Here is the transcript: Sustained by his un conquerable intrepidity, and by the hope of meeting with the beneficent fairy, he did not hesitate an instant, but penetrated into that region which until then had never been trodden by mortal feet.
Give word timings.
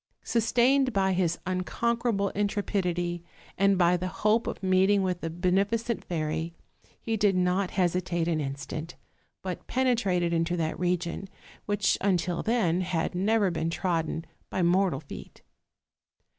Sustained 0.23 0.93
by 0.93 1.13
his 1.13 1.37
un 1.45 1.61
conquerable 1.61 2.29
intrepidity, 2.29 3.23
and 3.55 3.77
by 3.77 3.95
the 3.95 4.07
hope 4.07 4.47
of 4.47 4.63
meeting 4.63 5.03
with 5.03 5.21
the 5.21 5.29
beneficent 5.29 6.03
fairy, 6.03 6.55
he 6.99 7.15
did 7.15 7.35
not 7.35 7.69
hesitate 7.77 8.27
an 8.27 8.39
instant, 8.41 8.95
but 9.43 9.67
penetrated 9.67 10.33
into 10.33 10.57
that 10.57 10.79
region 10.79 11.29
which 11.67 11.99
until 12.01 12.41
then 12.41 12.81
had 12.81 13.13
never 13.13 13.51
been 13.51 13.69
trodden 13.69 14.25
by 14.49 14.63
mortal 14.63 15.01
feet. 15.01 15.43